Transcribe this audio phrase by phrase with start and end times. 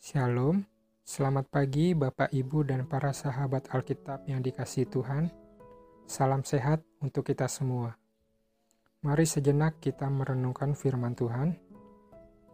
[0.00, 0.64] Shalom,
[1.04, 5.28] selamat pagi Bapak Ibu dan para sahabat Alkitab yang dikasih Tuhan.
[6.08, 8.00] Salam sehat untuk kita semua.
[9.04, 11.52] Mari sejenak kita merenungkan firman Tuhan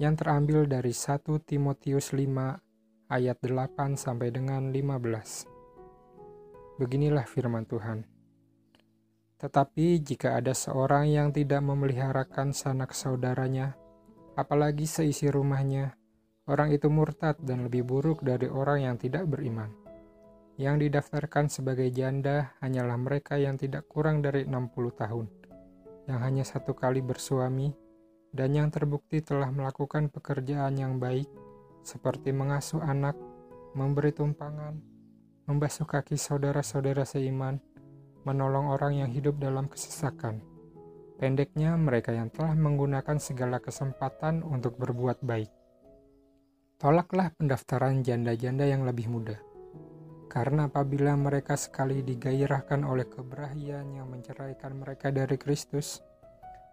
[0.00, 6.80] yang terambil dari 1 Timotius 5 ayat 8 sampai dengan 15.
[6.80, 8.08] Beginilah firman Tuhan.
[9.36, 13.76] Tetapi jika ada seorang yang tidak memeliharakan sanak saudaranya,
[14.32, 15.92] apalagi seisi rumahnya,
[16.44, 19.72] Orang itu murtad dan lebih buruk dari orang yang tidak beriman.
[20.60, 25.26] Yang didaftarkan sebagai janda hanyalah mereka yang tidak kurang dari 60 tahun,
[26.04, 27.72] yang hanya satu kali bersuami,
[28.28, 31.26] dan yang terbukti telah melakukan pekerjaan yang baik,
[31.80, 33.16] seperti mengasuh anak,
[33.72, 34.76] memberi tumpangan,
[35.48, 37.56] membasuh kaki saudara-saudara seiman,
[38.28, 40.44] menolong orang yang hidup dalam kesesakan.
[41.16, 45.63] Pendeknya, mereka yang telah menggunakan segala kesempatan untuk berbuat baik.
[46.74, 49.38] Tolaklah pendaftaran janda-janda yang lebih muda.
[50.26, 56.02] Karena apabila mereka sekali digairahkan oleh keberanian yang menceraikan mereka dari Kristus,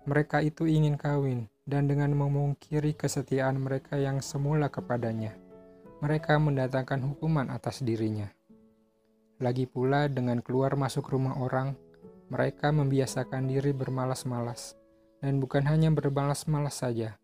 [0.10, 5.38] mereka itu ingin kawin dan dengan memungkiri kesetiaan mereka yang semula kepadanya,
[6.02, 8.34] mereka mendatangkan hukuman atas dirinya.
[9.38, 11.78] Lagi pula dengan keluar masuk rumah orang,
[12.34, 14.74] mereka membiasakan diri bermalas-malas,
[15.22, 17.21] dan bukan hanya bermalas-malas saja,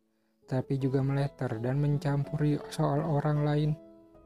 [0.48, 3.72] tapi juga meleter dan mencampuri soal orang lain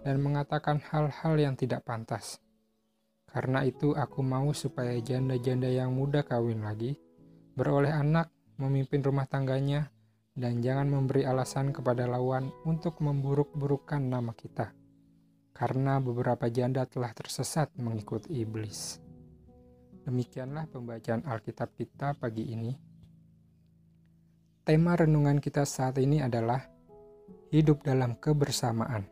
[0.05, 2.37] dan mengatakan hal-hal yang tidak pantas.
[3.25, 6.99] Karena itu aku mau supaya janda-janda yang muda kawin lagi,
[7.57, 9.89] beroleh anak, memimpin rumah tangganya,
[10.35, 14.75] dan jangan memberi alasan kepada lawan untuk memburuk-burukkan nama kita.
[15.55, 18.99] Karena beberapa janda telah tersesat mengikut iblis.
[20.01, 22.90] Demikianlah pembacaan Alkitab kita pagi ini.
[24.61, 26.61] Tema renungan kita saat ini adalah
[27.49, 29.09] hidup dalam kebersamaan.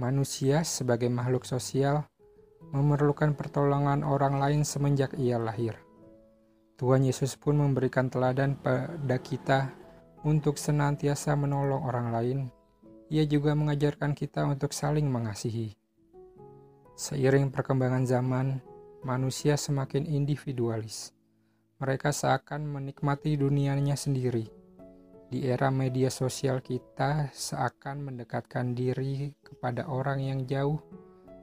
[0.00, 2.00] Manusia sebagai makhluk sosial
[2.72, 5.76] memerlukan pertolongan orang lain semenjak ia lahir.
[6.80, 9.76] Tuhan Yesus pun memberikan teladan pada kita
[10.24, 12.38] untuk senantiasa menolong orang lain.
[13.12, 15.76] Ia juga mengajarkan kita untuk saling mengasihi.
[16.96, 18.64] Seiring perkembangan zaman,
[19.04, 21.15] manusia semakin individualis
[21.76, 24.48] mereka seakan menikmati dunianya sendiri.
[25.26, 30.80] Di era media sosial kita seakan mendekatkan diri kepada orang yang jauh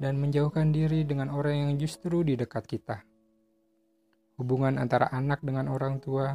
[0.02, 3.06] dan menjauhkan diri dengan orang yang justru di dekat kita.
[4.42, 6.34] Hubungan antara anak dengan orang tua,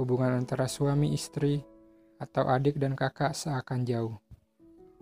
[0.00, 1.60] hubungan antara suami istri,
[2.16, 4.16] atau adik dan kakak seakan jauh.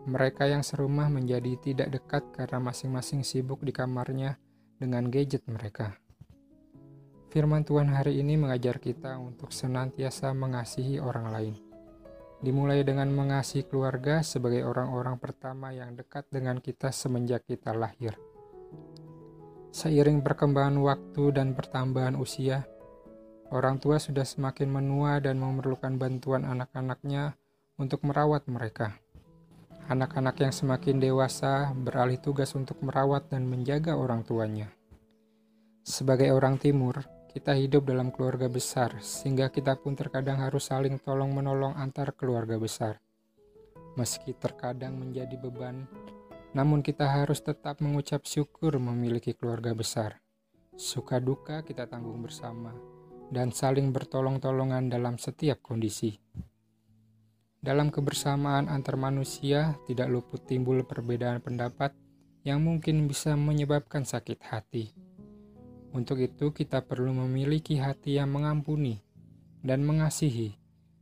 [0.07, 4.39] Mereka yang serumah menjadi tidak dekat karena masing-masing sibuk di kamarnya
[4.79, 5.97] dengan gadget mereka.
[7.27, 11.55] Firman Tuhan hari ini mengajar kita untuk senantiasa mengasihi orang lain.
[12.39, 18.15] Dimulai dengan mengasihi keluarga sebagai orang-orang pertama yang dekat dengan kita semenjak kita lahir.
[19.75, 22.63] Seiring perkembangan waktu dan pertambahan usia,
[23.51, 27.35] orang tua sudah semakin menua dan memerlukan bantuan anak-anaknya
[27.75, 28.95] untuk merawat mereka.
[29.91, 34.71] Anak-anak yang semakin dewasa beralih tugas untuk merawat dan menjaga orang tuanya.
[35.87, 41.77] Sebagai orang timur, kita hidup dalam keluarga besar, sehingga kita pun terkadang harus saling tolong-menolong
[41.77, 42.97] antar keluarga besar.
[43.93, 45.85] Meski terkadang menjadi beban,
[46.57, 50.17] namun kita harus tetap mengucap syukur memiliki keluarga besar.
[50.81, 52.73] Suka duka kita tanggung bersama,
[53.29, 56.17] dan saling bertolong-tolongan dalam setiap kondisi.
[57.61, 61.93] Dalam kebersamaan antar manusia, tidak luput timbul perbedaan pendapat
[62.49, 65.06] yang mungkin bisa menyebabkan sakit hati
[65.97, 69.01] untuk itu, kita perlu memiliki hati yang mengampuni
[69.65, 70.53] dan mengasihi,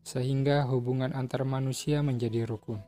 [0.06, 2.78] sehingga hubungan antar manusia menjadi rukun.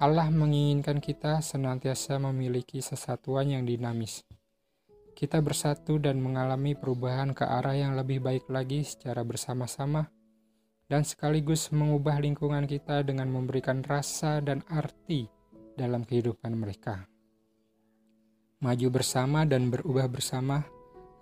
[0.00, 4.24] Allah menginginkan kita senantiasa memiliki kesatuan yang dinamis.
[5.14, 10.10] Kita bersatu dan mengalami perubahan ke arah yang lebih baik lagi secara bersama-sama,
[10.90, 15.30] dan sekaligus mengubah lingkungan kita dengan memberikan rasa dan arti
[15.78, 17.06] dalam kehidupan mereka.
[18.64, 20.64] Maju bersama dan berubah bersama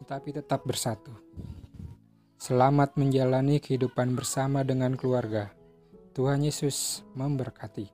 [0.02, 1.14] tetapi tetap bersatu.
[2.34, 5.54] Selamat menjalani kehidupan bersama dengan keluarga.
[6.10, 7.86] Tuhan Yesus memberkati.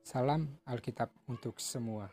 [0.00, 2.08] Salam Alkitab untuk semua.